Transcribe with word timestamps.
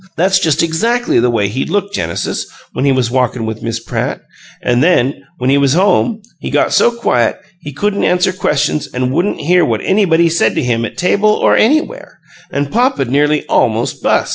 That's 0.17 0.39
just 0.39 0.63
EXACTLY 0.63 1.19
the 1.19 1.29
way 1.29 1.47
he'd 1.47 1.69
look, 1.69 1.93
Genesis, 1.93 2.47
when 2.73 2.85
he 2.85 2.91
was 2.91 3.11
walkin' 3.11 3.45
with 3.45 3.61
Miss 3.61 3.79
Pratt; 3.79 4.19
an' 4.63 4.79
then 4.79 5.13
when 5.37 5.51
he 5.51 5.59
was 5.59 5.75
home 5.75 6.23
he 6.39 6.49
got 6.49 6.73
so 6.73 6.89
quiet 6.89 7.39
he 7.59 7.71
couldn't 7.71 8.03
answer 8.03 8.33
questions 8.33 8.87
an' 8.95 9.11
wouldn't 9.11 9.41
hear 9.41 9.63
what 9.63 9.81
anybody 9.83 10.27
said 10.27 10.55
to 10.55 10.63
him 10.63 10.85
at 10.85 10.97
table 10.97 11.29
or 11.29 11.55
anywhere, 11.55 12.19
an' 12.49 12.71
papa 12.71 13.05
'd 13.05 13.11
nearly 13.11 13.45
almost 13.45 14.01
bust. 14.01 14.29